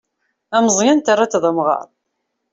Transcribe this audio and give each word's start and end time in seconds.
Ameẓyan 0.57 0.99
terriḍ-t 0.99 1.39
d 1.43 1.45
amɣar. 1.49 1.87